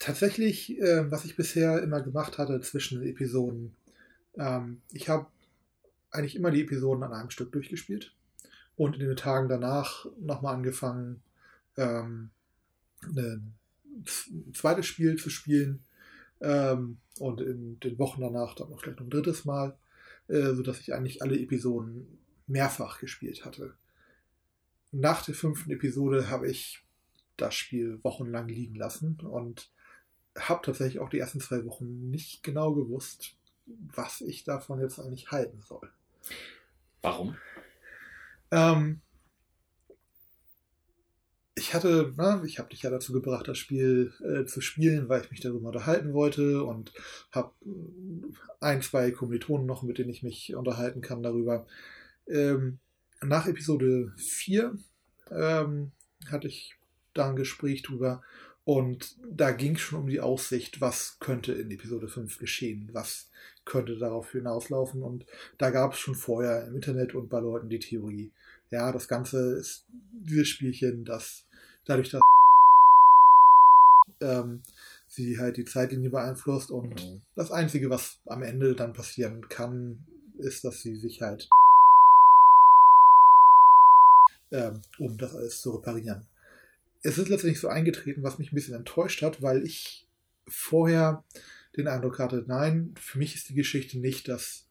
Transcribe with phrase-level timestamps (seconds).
[0.00, 3.76] tatsächlich, äh, was ich bisher immer gemacht hatte zwischen den Episoden,
[4.36, 5.26] ähm, ich habe
[6.10, 8.12] eigentlich immer die Episoden an einem Stück durchgespielt
[8.76, 11.22] und in den Tagen danach nochmal angefangen,
[11.76, 12.30] ähm,
[13.02, 13.54] ein
[14.54, 15.84] zweites Spiel zu spielen
[16.40, 19.76] ähm, und in den Wochen danach dann noch vielleicht ein drittes Mal,
[20.28, 23.74] äh, sodass ich eigentlich alle Episoden mehrfach gespielt hatte.
[24.92, 26.82] Nach der fünften Episode habe ich
[27.36, 29.70] das Spiel wochenlang liegen lassen und
[30.38, 33.34] habe tatsächlich auch die ersten zwei Wochen nicht genau gewusst,
[33.66, 35.90] was ich davon jetzt eigentlich halten soll.
[37.02, 37.36] Warum?
[38.50, 39.00] Ähm,
[41.54, 45.22] ich hatte, na, ich habe dich ja dazu gebracht, das Spiel äh, zu spielen, weil
[45.22, 46.92] ich mich darüber unterhalten wollte und
[47.32, 47.52] habe
[48.60, 51.66] ein, zwei Kommilitonen noch, mit denen ich mich unterhalten kann darüber.
[52.26, 52.78] Ähm,
[53.20, 54.74] nach Episode 4
[55.30, 55.92] ähm,
[56.30, 56.76] hatte ich
[57.12, 58.22] da ein Gespräch drüber
[58.70, 63.28] und da ging es schon um die Aussicht, was könnte in Episode 5 geschehen, was
[63.64, 65.02] könnte darauf hinauslaufen.
[65.02, 65.26] Und
[65.58, 68.30] da gab es schon vorher im Internet und bei Leuten die Theorie,
[68.70, 69.88] ja, das Ganze ist
[70.24, 71.48] dieses Spielchen, das
[71.84, 72.20] dadurch, dass
[74.20, 74.62] ähm,
[75.08, 77.22] sie halt die Zeitlinie beeinflusst und mhm.
[77.34, 80.06] das Einzige, was am Ende dann passieren kann,
[80.38, 81.50] ist, dass sie sich halt
[84.52, 86.28] ähm, um das alles zu reparieren.
[87.02, 90.06] Es ist letztendlich so eingetreten, was mich ein bisschen enttäuscht hat, weil ich
[90.46, 91.24] vorher
[91.76, 94.66] den Eindruck hatte, nein, für mich ist die Geschichte nicht, dass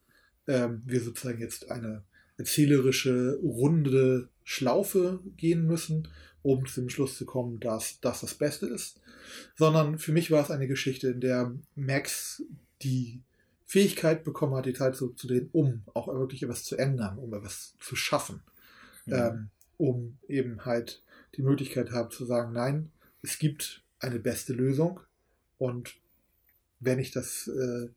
[0.47, 2.03] ähm, wir sozusagen jetzt eine
[2.37, 6.07] erzählerische, runde Schlaufe gehen müssen,
[6.41, 9.01] um zum Schluss zu kommen, dass das das Beste ist,
[9.55, 12.43] sondern für mich war es eine Geschichte, in der Max
[12.81, 13.21] die
[13.65, 17.95] Fähigkeit bekommen hat, die Zeit zurückzudrehen, um auch wirklich etwas zu ändern, um etwas zu
[17.95, 18.41] schaffen,
[19.05, 19.13] mhm.
[19.13, 21.03] ähm, um eben halt
[21.39, 24.99] die Möglichkeit haben zu sagen, nein, es gibt eine beste Lösung
[25.57, 25.95] und
[26.81, 27.87] wenn ich das äh,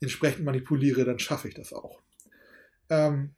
[0.00, 2.02] entsprechend manipuliere, dann schaffe ich das auch.
[2.90, 3.30] Ähm,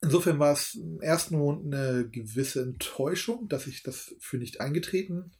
[0.00, 5.32] insofern war es im ersten Moment eine gewisse Enttäuschung, dass ich das für nicht eingetreten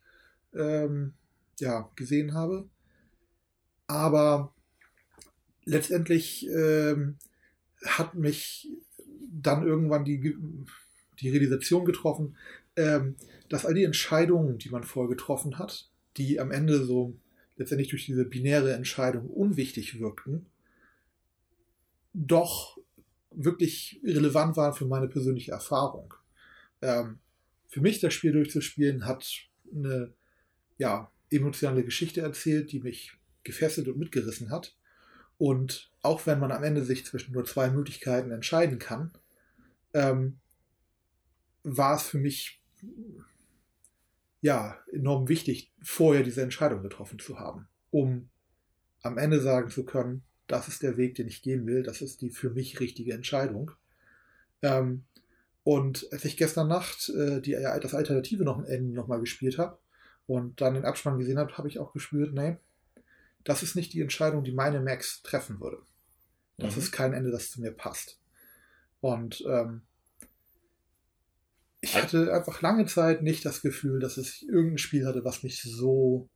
[0.54, 1.15] ähm,
[1.59, 2.69] ja, gesehen habe.
[3.87, 4.54] Aber
[5.65, 7.16] letztendlich ähm,
[7.82, 8.69] hat mich
[9.31, 10.37] dann irgendwann die,
[11.21, 12.37] die Realisation getroffen,
[12.75, 17.15] dass all die Entscheidungen, die man vorher getroffen hat, die am Ende so
[17.56, 20.47] letztendlich durch diese binäre Entscheidung unwichtig wirkten,
[22.15, 22.78] doch
[23.31, 26.15] wirklich relevant waren für meine persönliche Erfahrung.
[26.81, 27.19] Ähm,
[27.69, 29.31] für mich das Spiel durchzuspielen hat
[29.75, 30.12] eine
[30.78, 33.12] ja, emotionale Geschichte erzählt, die mich
[33.44, 34.77] gefesselt und mitgerissen hat.
[35.39, 39.12] Und auch wenn man am Ende sich zwischen nur zwei Möglichkeiten entscheiden kann,
[39.94, 40.39] ähm,
[41.65, 42.62] war es für mich
[44.42, 48.28] ja, enorm wichtig, vorher diese Entscheidung getroffen zu haben, um
[49.00, 52.20] am Ende sagen zu können, das ist der Weg, den ich gehen will, das ist
[52.20, 53.70] die für mich richtige Entscheidung.
[54.60, 55.04] Ähm,
[55.64, 59.78] und als ich gestern Nacht äh, die, das Alternative noch, noch mal gespielt habe
[60.26, 62.56] und dann den Abspann gesehen habe, habe ich auch gespürt, nee,
[63.44, 65.78] das ist nicht die Entscheidung, die meine Max treffen würde.
[66.59, 66.82] Das mhm.
[66.82, 68.19] ist kein Ende, das zu mir passt.
[69.00, 69.82] Und ähm,
[71.92, 75.60] ich hatte einfach lange Zeit nicht das Gefühl, dass es irgendein Spiel hatte, was mich
[75.60, 76.28] so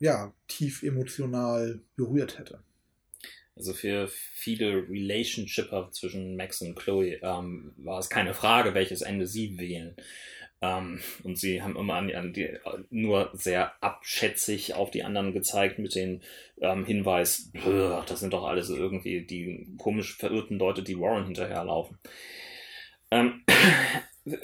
[0.00, 2.62] ja, tief emotional berührt hätte.
[3.56, 9.26] Also für viele Relationshipper zwischen Max und Chloe ähm, war es keine Frage, welches Ende
[9.26, 9.96] sie wählen.
[10.60, 12.48] Ähm, und sie haben immer an, an die,
[12.90, 16.20] nur sehr abschätzig auf die anderen gezeigt mit dem
[16.60, 17.52] ähm, Hinweis,
[18.06, 21.98] das sind doch alles irgendwie die komisch verirrten Leute, die Warren hinterherlaufen.
[23.10, 23.44] Ähm,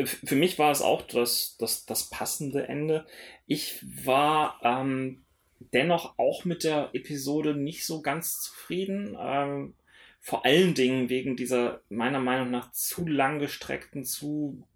[0.07, 3.07] für mich war es auch das, das, das passende Ende.
[3.47, 5.25] Ich war ähm,
[5.73, 9.17] dennoch auch mit der Episode nicht so ganz zufrieden.
[9.21, 9.75] Ähm,
[10.21, 14.67] vor allen Dingen wegen dieser meiner Meinung nach zu lang gestreckten, zu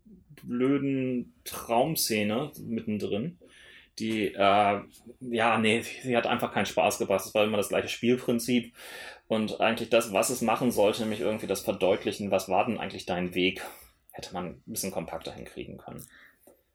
[0.42, 3.38] blöden Traumszene mittendrin.
[3.98, 4.80] Die, äh,
[5.20, 7.24] ja, nee, sie hat einfach keinen Spaß gebracht.
[7.24, 8.74] Es war immer das gleiche Spielprinzip.
[9.26, 13.06] Und eigentlich das, was es machen sollte, nämlich irgendwie das Verdeutlichen, was war denn eigentlich
[13.06, 13.62] dein Weg?
[14.18, 16.04] Hätte man ein bisschen kompakter hinkriegen können.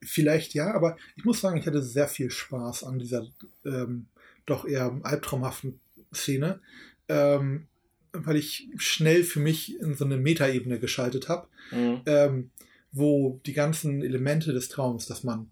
[0.02, 3.28] Vielleicht ja, aber ich muss sagen, ich hatte sehr viel Spaß an dieser
[3.66, 4.08] ähm,
[4.46, 5.80] doch eher albtraumhaften
[6.14, 6.62] Szene,
[7.10, 7.68] ähm,
[8.14, 12.02] weil ich schnell für mich in so eine Metaebene geschaltet habe, mhm.
[12.06, 12.52] ähm,
[12.92, 15.52] wo die ganzen Elemente des Traums, dass man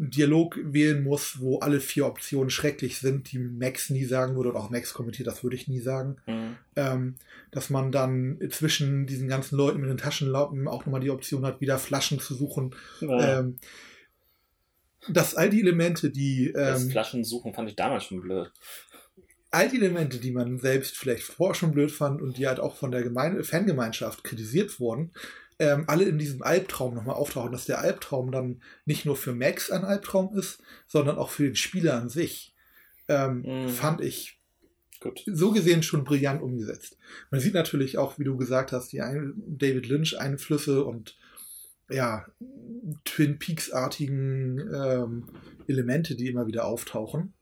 [0.00, 4.60] Dialog wählen muss, wo alle vier Optionen schrecklich sind, die Max nie sagen würde, oder
[4.60, 6.16] auch Max kommentiert, das würde ich nie sagen.
[6.26, 6.56] Mhm.
[6.76, 7.14] Ähm,
[7.50, 11.60] dass man dann zwischen diesen ganzen Leuten mit den Taschenlampen auch nochmal die Option hat,
[11.60, 12.76] wieder Flaschen zu suchen.
[13.00, 13.40] Ja.
[13.40, 13.56] Ähm,
[15.08, 16.52] dass all die Elemente, die.
[16.52, 18.52] Das ähm, Flaschensuchen fand ich damals schon blöd.
[19.50, 22.76] All die Elemente, die man selbst vielleicht vorher schon blöd fand und die halt auch
[22.76, 25.10] von der Gemeinde, Fangemeinschaft kritisiert wurden,
[25.58, 29.70] ähm, alle in diesem Albtraum nochmal auftauchen, dass der Albtraum dann nicht nur für Max
[29.70, 32.54] ein Albtraum ist, sondern auch für den Spieler an sich,
[33.08, 33.68] ähm, mhm.
[33.68, 34.40] fand ich
[35.00, 35.22] Gut.
[35.26, 36.96] so gesehen schon brillant umgesetzt.
[37.30, 41.16] Man sieht natürlich auch, wie du gesagt hast, die David Lynch Einflüsse und
[41.90, 42.26] ja,
[43.04, 45.28] Twin Peaks-artigen ähm,
[45.66, 47.32] Elemente, die immer wieder auftauchen.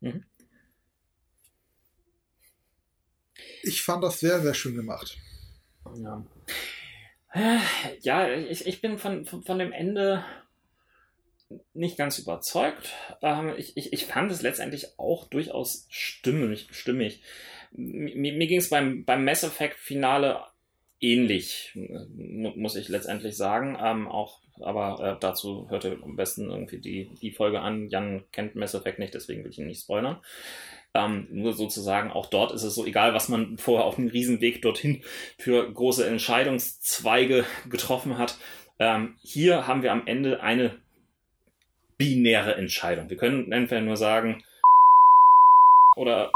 [0.00, 0.24] Mhm.
[3.62, 5.18] Ich fand das sehr, sehr schön gemacht.
[5.96, 6.24] Ja,
[8.00, 10.24] ja ich, ich bin von, von, von dem Ende
[11.74, 12.92] nicht ganz überzeugt.
[13.22, 16.68] Ähm, ich, ich, ich fand es letztendlich auch durchaus stimmig.
[16.70, 17.22] stimmig.
[17.72, 20.42] Mir, mir ging es beim, beim Mass Effect Finale
[21.00, 23.76] ähnlich, muss ich letztendlich sagen.
[23.82, 27.88] Ähm, auch, aber äh, dazu hört ihr am besten irgendwie die, die Folge an.
[27.88, 30.20] Jan kennt Mass Effect nicht, deswegen will ich ihn nicht spoilern.
[30.94, 34.60] Ähm, nur sozusagen, auch dort ist es so, egal was man vorher auf dem Riesenweg
[34.60, 35.02] dorthin
[35.38, 38.36] für große Entscheidungszweige getroffen hat.
[38.78, 40.76] Ähm, hier haben wir am Ende eine
[41.96, 43.08] binäre Entscheidung.
[43.08, 44.42] Wir können entweder nur sagen
[45.96, 46.30] oder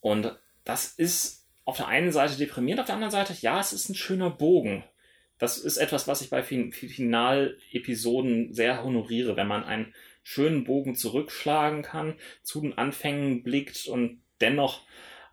[0.00, 3.88] und das ist auf der einen Seite deprimierend, auf der anderen Seite, ja, es ist
[3.88, 4.84] ein schöner Bogen.
[5.38, 9.94] Das ist etwas, was ich bei fin Finalepisoden sehr honoriere, wenn man einen
[10.28, 14.82] schönen Bogen zurückschlagen kann, zu den Anfängen blickt und dennoch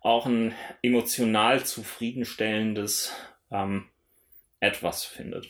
[0.00, 3.12] auch ein emotional zufriedenstellendes
[3.50, 3.90] ähm,
[4.58, 5.48] etwas findet.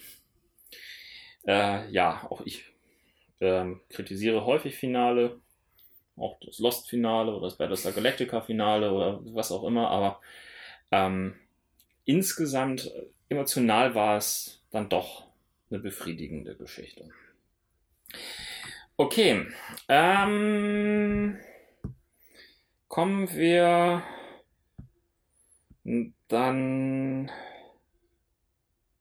[1.47, 2.65] Äh, ja, auch ich
[3.41, 5.41] ähm, kritisiere häufig Finale,
[6.17, 10.21] auch das Lost-Finale oder das Battlestar Galactica-Finale oder was auch immer, aber
[10.91, 11.37] ähm,
[12.05, 12.91] insgesamt
[13.29, 15.29] emotional war es dann doch
[15.71, 17.09] eine befriedigende Geschichte.
[18.99, 19.47] Okay,
[19.89, 21.37] ähm,
[22.89, 24.03] kommen wir
[26.29, 27.31] dann.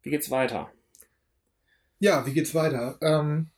[0.01, 0.69] Wie geht's weiter?
[1.99, 2.97] Ja, wie geht's weiter?
[3.01, 3.51] Ähm,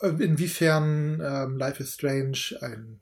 [0.00, 3.00] inwiefern ähm, Life is Strange ein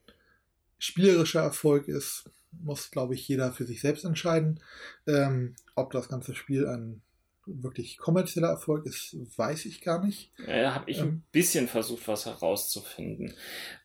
[0.79, 4.61] spielerischer Erfolg ist, muss, glaube ich, jeder für sich selbst entscheiden.
[5.07, 7.03] Ähm, ob das ganze Spiel ein
[7.49, 10.33] wirklich kommerzieller Erfolg ist, weiß ich gar nicht.
[10.47, 13.35] Ja, habe ich ähm, ein bisschen versucht, was herauszufinden.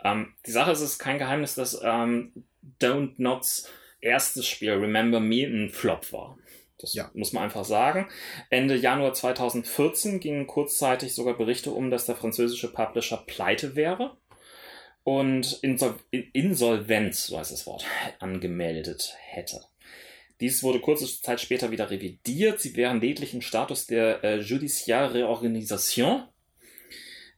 [0.03, 2.33] Ähm, die Sache ist, es ist kein Geheimnis, dass ähm,
[2.81, 3.69] Don't Nots
[4.01, 6.37] erstes Spiel, Remember Me, ein Flop war.
[6.77, 7.09] Das ja.
[7.13, 8.09] muss man einfach sagen.
[8.49, 14.17] Ende Januar 2014 gingen kurzzeitig sogar Berichte um, dass der französische Publisher pleite wäre
[15.03, 17.85] und Insol Insolvenz, so heißt das Wort,
[18.19, 19.61] angemeldet hätte.
[20.39, 22.59] Dies wurde kurze Zeit später wieder revidiert.
[22.59, 26.27] Sie wären lediglich im Status der äh, Judiciaire Reorganisation,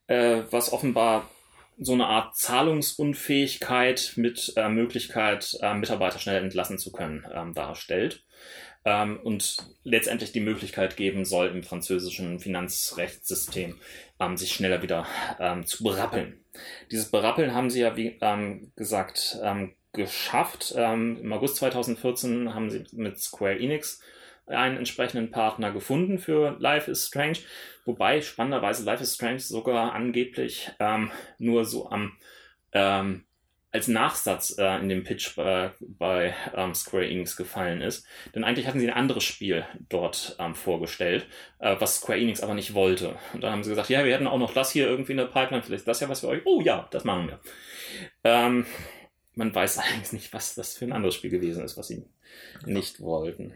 [0.07, 1.29] äh, was offenbar
[1.77, 8.23] so eine Art Zahlungsunfähigkeit mit äh, Möglichkeit, äh, Mitarbeiter schnell entlassen zu können, ähm, darstellt.
[8.85, 13.79] Ähm, und letztendlich die Möglichkeit geben soll, im französischen Finanzrechtssystem
[14.19, 15.07] ähm, sich schneller wieder
[15.39, 16.39] ähm, zu berappeln.
[16.91, 20.73] Dieses Berappeln haben sie ja, wie ähm, gesagt, ähm, geschafft.
[20.75, 24.01] Ähm, Im August 2014 haben sie mit Square Enix
[24.47, 27.39] einen entsprechenden Partner gefunden für Life is Strange,
[27.85, 32.17] wobei spannenderweise Life is Strange sogar angeblich ähm, nur so am
[32.73, 33.25] ähm,
[33.75, 38.07] als Nachsatz äh, in dem Pitch bei, bei ähm, Square Enix gefallen ist.
[38.33, 41.27] Denn eigentlich hatten sie ein anderes Spiel dort ähm, vorgestellt,
[41.59, 43.17] äh, was Square Enix aber nicht wollte.
[43.33, 45.25] Und dann haben sie gesagt, ja, wir hätten auch noch das hier irgendwie in der
[45.25, 46.41] Pipeline, vielleicht das ja was für euch.
[46.45, 47.39] Oh ja, das machen wir.
[48.23, 48.65] Ähm,
[49.35, 52.05] man weiß allerdings nicht, was das für ein anderes Spiel gewesen ist, was sie
[52.65, 52.73] ja.
[52.73, 53.53] nicht wollten.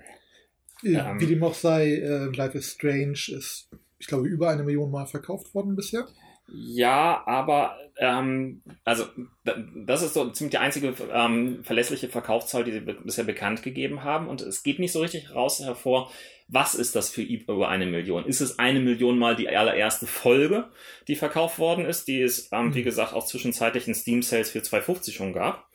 [0.81, 4.91] Wie ähm, dem auch sei, äh, Life is Strange ist, ich glaube, über eine Million
[4.91, 6.07] Mal verkauft worden bisher.
[6.51, 9.05] Ja, aber ähm, also
[9.43, 14.27] das ist so ziemlich die einzige ähm, verlässliche Verkaufszahl, die sie bisher bekannt gegeben haben.
[14.27, 16.12] Und es geht nicht so richtig raus hervor,
[16.48, 18.25] was ist das für über eine Million?
[18.25, 20.69] Ist es eine Million mal die allererste Folge,
[21.07, 22.86] die verkauft worden ist, die es, ähm, wie mhm.
[22.86, 25.68] gesagt, auch zwischenzeitlich in Steam Sales für 2,50 schon gab?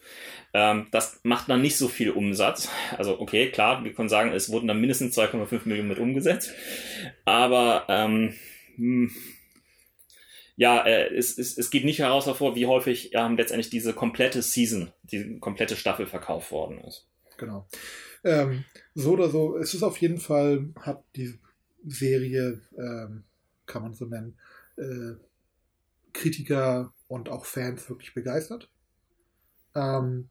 [0.53, 2.69] Ähm, das macht dann nicht so viel Umsatz.
[2.97, 6.53] Also okay, klar, wir können sagen, es wurden dann mindestens 2,5 Millionen mit umgesetzt.
[7.25, 8.35] Aber ähm,
[8.77, 9.11] hm,
[10.57, 14.43] ja, äh, es, es, es geht nicht heraus hervor, wie häufig ähm, letztendlich diese komplette
[14.43, 17.07] Season, die komplette Staffel verkauft worden ist.
[17.37, 17.67] Genau.
[18.23, 21.39] Ähm, so oder so, es ist auf jeden Fall, hat die
[21.85, 23.25] Serie, ähm,
[23.67, 24.39] kann man so nennen,
[24.77, 25.15] äh,
[26.13, 28.71] Kritiker und auch Fans wirklich begeistert.
[29.75, 30.29] Ähm,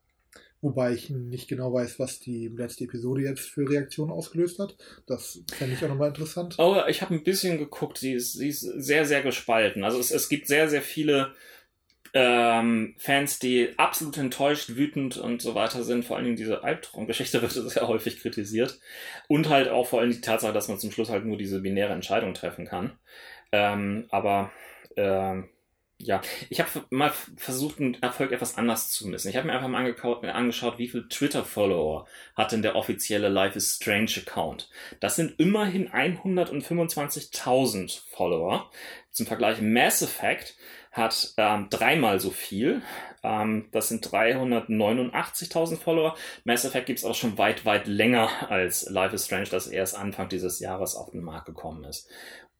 [0.64, 4.78] Wobei ich nicht genau weiß, was die letzte Episode jetzt für Reaktionen ausgelöst hat.
[5.06, 6.56] Das fände ich auch nochmal interessant.
[6.58, 7.98] Oh, ich habe ein bisschen geguckt.
[7.98, 9.84] Sie ist, sie ist sehr, sehr gespalten.
[9.84, 11.34] Also es, es gibt sehr, sehr viele
[12.14, 16.06] ähm, Fans, die absolut enttäuscht, wütend und so weiter sind.
[16.06, 18.80] Vor allen Dingen diese Albtraumgeschichte wird sehr häufig kritisiert.
[19.28, 21.92] Und halt auch vor allem die Tatsache, dass man zum Schluss halt nur diese binäre
[21.92, 22.98] Entscheidung treffen kann.
[23.52, 24.50] Ähm, aber
[24.96, 25.50] ähm,
[26.04, 29.30] ja, ich habe mal versucht, einen Erfolg etwas anders zu messen.
[29.30, 32.06] Ich habe mir einfach mal angeschaut, wie viel Twitter-Follower
[32.36, 34.70] hat denn der offizielle Life is Strange Account.
[35.00, 38.70] Das sind immerhin 125.000 Follower.
[39.12, 40.56] Zum Vergleich Mass Effect
[40.92, 42.82] hat ähm, dreimal so viel.
[43.24, 46.16] Ähm, das sind 389.000 Follower.
[46.44, 49.96] Mass Effect gibt es auch schon weit, weit länger als Life is Strange, das erst
[49.96, 52.08] Anfang dieses Jahres auf den Markt gekommen ist.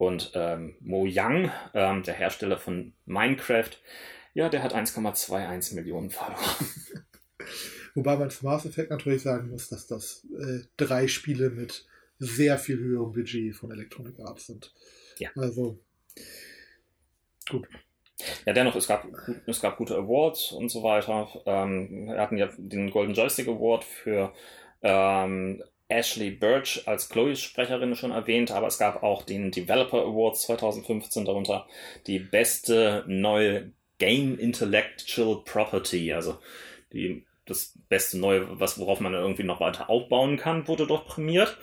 [0.04, 3.72] Und ähm, Mojang, ähm, der Hersteller von Minecraft,
[4.34, 6.38] ja, der hat 1,21 Millionen Follower.
[7.96, 11.86] Wobei man für Mass Effect natürlich sagen muss, dass das äh, drei Spiele mit
[12.20, 14.74] sehr viel höherem Budget von Electronic Arts sind.
[15.20, 15.30] Ja.
[15.36, 15.80] Also,
[17.50, 17.68] gut.
[18.46, 19.08] Ja, dennoch, es gab,
[19.46, 21.30] es gab gute Awards und so weiter.
[21.46, 24.34] Ähm, wir hatten ja den Golden Joystick Award für
[24.82, 30.44] ähm, Ashley Birch als Chloes Sprecherin schon erwähnt, aber es gab auch den Developer Awards
[30.44, 31.68] 2015, darunter
[32.08, 36.38] die beste neue Game Intellectual Property, also
[36.92, 41.58] die, das beste neue, was, worauf man irgendwie noch weiter aufbauen kann, wurde dort prämiert.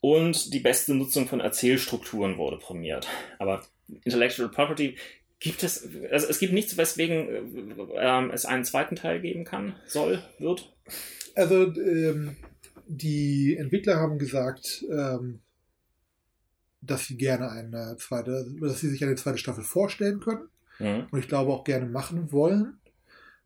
[0.00, 3.06] Und die beste Nutzung von Erzählstrukturen wurde prämiert.
[3.38, 3.62] Aber
[4.04, 4.96] Intellectual Property
[5.40, 10.22] gibt es, also es gibt nichts, weswegen äh, es einen zweiten Teil geben kann, soll,
[10.38, 10.72] wird.
[11.34, 12.36] Also, ähm,
[12.90, 15.40] die Entwickler haben gesagt, ähm,
[16.82, 20.48] dass sie gerne eine zweite, dass sie sich eine zweite Staffel vorstellen können.
[20.78, 21.06] Mhm.
[21.10, 22.80] Und ich glaube auch gerne machen wollen.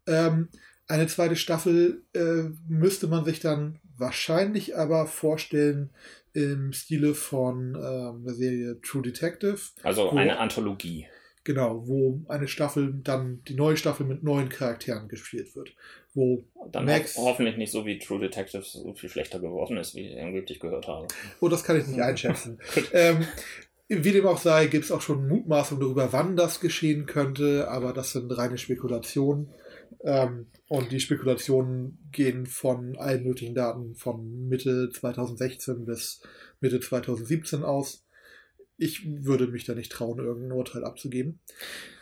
[0.06, 0.48] Ähm,
[0.86, 5.90] eine zweite Staffel äh, müsste man sich dann wahrscheinlich aber vorstellen
[6.32, 9.58] im Stile von ähm, der Serie True Detective.
[9.82, 11.06] Also eine Anthologie.
[11.44, 15.74] Genau, wo eine Staffel dann die neue Staffel mit neuen Charakteren gespielt wird.
[16.14, 19.94] Wo dann Max ho hoffentlich nicht so wie True Detective so viel schlechter geworden ist,
[19.94, 21.06] wie ich angeblich gehört habe.
[21.40, 22.58] Oh, das kann ich nicht einschätzen.
[22.92, 23.26] ähm,
[23.88, 27.92] wie dem auch sei, gibt es auch schon Mutmaßungen darüber, wann das geschehen könnte, aber
[27.92, 29.50] das sind reine Spekulationen.
[30.02, 36.22] Ähm, und die Spekulationen gehen von allen möglichen Daten von Mitte 2016 bis
[36.60, 38.03] Mitte 2017 aus
[38.76, 41.40] ich würde mich da nicht trauen, irgendein Urteil abzugeben.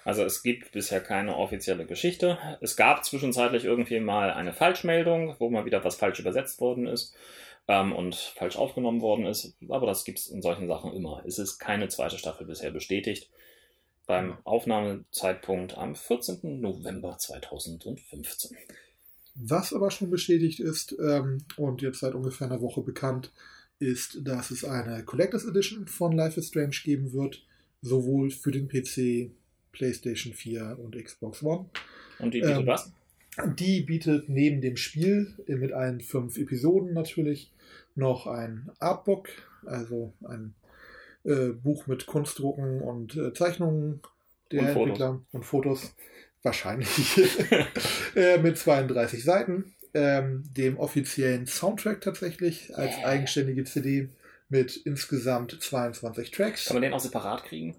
[0.04, 2.38] Also es gibt bisher keine offizielle Geschichte.
[2.60, 7.14] Es gab zwischenzeitlich irgendwie mal eine Falschmeldung, wo mal wieder was falsch übersetzt worden ist
[7.68, 9.56] ähm, und falsch aufgenommen worden ist.
[9.68, 11.22] Aber das gibt es in solchen Sachen immer.
[11.26, 13.30] Es ist keine zweite Staffel bisher bestätigt.
[14.06, 16.60] Beim Aufnahmezeitpunkt am 14.
[16.60, 18.56] November 2015.
[19.34, 23.32] Was aber schon bestätigt ist ähm, und jetzt seit ungefähr einer Woche bekannt,
[23.82, 27.44] ist, dass es eine Collectors Edition von Life is Strange geben wird,
[27.82, 29.32] sowohl für den PC,
[29.72, 31.66] PlayStation 4 und Xbox One.
[32.18, 32.92] Und die bietet ähm, was?
[33.58, 37.50] Die bietet neben dem Spiel mit allen fünf Episoden natürlich
[37.94, 39.28] noch ein Artbook,
[39.64, 40.54] also ein
[41.24, 44.00] äh, Buch mit Kunstdrucken und äh, Zeichnungen
[44.52, 45.94] der und Entwickler und Fotos.
[46.42, 46.88] Wahrscheinlich
[48.14, 53.08] äh, mit 32 Seiten ähm, dem offiziellen Soundtrack tatsächlich als yeah.
[53.08, 54.08] eigenständige CD
[54.48, 56.66] mit insgesamt 22 Tracks.
[56.66, 57.74] Kann man den auch separat kriegen?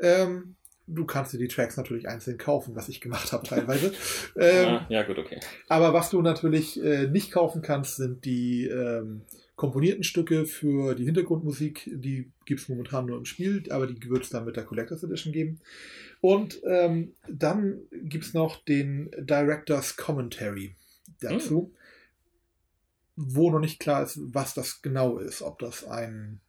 [0.00, 3.92] Ähm, du kannst dir die Tracks natürlich einzeln kaufen, was ich gemacht habe teilweise.
[4.38, 5.40] ähm, ah, ja, gut, okay.
[5.68, 9.22] Aber was du natürlich äh, nicht kaufen kannst, sind die ähm,
[9.56, 11.90] komponierten Stücke für die Hintergrundmusik.
[11.92, 15.02] Die gibt es momentan nur im Spiel, aber die wird es dann mit der Collectors
[15.02, 15.60] Edition geben.
[16.20, 20.74] Und ähm, dann gibt es noch den Director's Commentary
[21.20, 21.72] dazu,
[23.16, 23.24] mhm.
[23.34, 25.42] wo noch nicht klar ist, was das genau ist.
[25.42, 26.40] Ob das ein,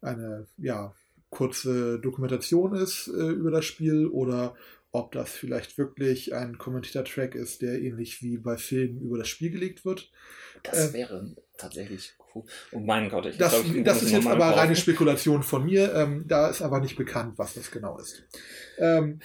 [0.00, 0.94] eine ja,
[1.30, 4.54] kurze Dokumentation ist äh, über das Spiel oder
[4.92, 9.50] ob das vielleicht wirklich ein Commentator-Track ist, der ähnlich wie bei Filmen über das Spiel
[9.50, 10.10] gelegt wird.
[10.62, 12.44] Das äh, wäre tatsächlich cool.
[12.72, 15.94] Oh mein Gott, ich Das, glaub, ich das ist jetzt aber reine Spekulation von mir.
[15.94, 18.22] Ähm, da ist aber nicht bekannt, was das genau ist.
[18.78, 19.20] Ähm,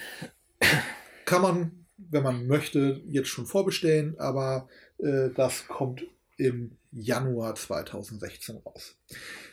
[1.26, 6.04] kann man wenn man möchte, jetzt schon vorbestellen, aber äh, das kommt
[6.38, 8.96] im Januar 2016 raus.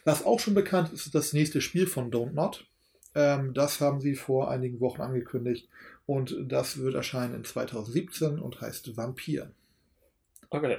[0.05, 2.67] Was auch schon bekannt ist, ist das nächste Spiel von Don't Not.
[3.15, 5.69] Ähm, das haben sie vor einigen Wochen angekündigt
[6.07, 9.51] und das wird erscheinen in 2017 und heißt Vampir.
[10.51, 10.79] Okay.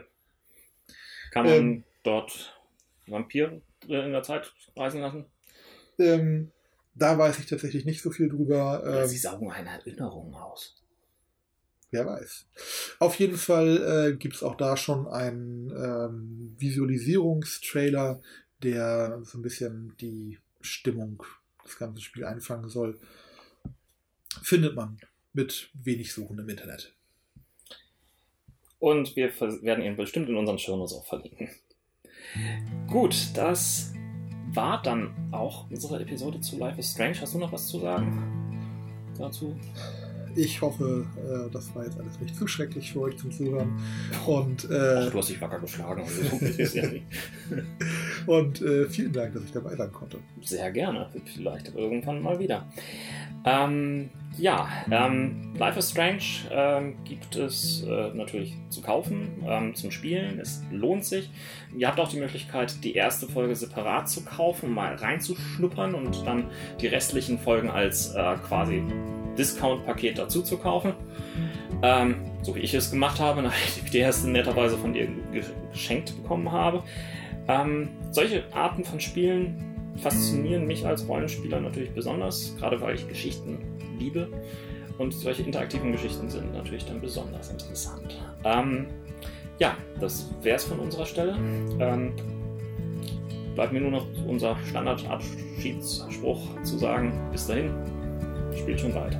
[1.31, 2.59] Kann man ähm, dort
[3.07, 5.25] Vampir in der Zeit reisen lassen?
[5.97, 6.51] Ähm,
[6.93, 9.05] da weiß ich tatsächlich nicht so viel drüber.
[9.07, 10.75] sie saugen eine Erinnerung aus.
[11.95, 12.47] Wer weiß.
[12.99, 18.21] Auf jeden Fall äh, gibt es auch da schon einen ähm, Visualisierungstrailer,
[18.61, 21.23] der so ein bisschen die Stimmung
[21.63, 22.99] des ganzen Spiels einfangen soll.
[24.43, 24.97] Findet man
[25.31, 26.93] mit wenig Suchen im Internet.
[28.79, 31.49] Und wir werden ihn bestimmt in unseren Shownotes auch verlinken.
[32.87, 33.93] Gut, das
[34.51, 37.21] war dann auch unsere Episode zu Life is Strange.
[37.21, 39.57] Hast du noch was zu sagen dazu?
[40.35, 43.79] Ich hoffe, äh, das war jetzt alles nicht zu schrecklich für euch zum Zuhören.
[44.25, 46.03] Und, äh, Ach, du hast dich wacker geschlagen.
[46.03, 46.21] Also
[48.31, 50.17] und äh, vielen Dank, dass ich dabei sein konnte.
[50.41, 51.09] Sehr gerne.
[51.25, 52.67] Vielleicht irgendwann mal wieder.
[53.45, 59.91] Ähm, ja, ähm, Life is Strange ähm, gibt es äh, natürlich zu kaufen, ähm, zum
[59.91, 60.39] Spielen.
[60.39, 61.29] Es lohnt sich.
[61.77, 66.49] Ihr habt auch die Möglichkeit, die erste Folge separat zu kaufen, mal reinzuschnuppern und dann
[66.81, 68.83] die restlichen Folgen als äh, quasi
[69.37, 70.93] Discount-Paket dazu zu kaufen.
[71.81, 75.07] Ähm, so wie ich es gemacht habe, nachdem ich die erste netterweise von dir
[75.71, 76.83] geschenkt bekommen habe.
[77.47, 79.63] Ähm, solche Arten von Spielen
[79.97, 83.59] faszinieren mich als Rollenspieler natürlich besonders, gerade weil ich Geschichten
[83.99, 84.29] liebe.
[84.97, 88.17] Und solche interaktiven Geschichten sind natürlich dann besonders interessant.
[88.43, 88.87] Ähm,
[89.59, 91.37] ja, das wäre es von unserer Stelle.
[91.79, 92.13] Ähm,
[93.55, 97.13] bleibt mir nur noch unser Standardabschiedsspruch zu sagen.
[97.31, 97.71] Bis dahin,
[98.57, 99.19] spielt schon weiter.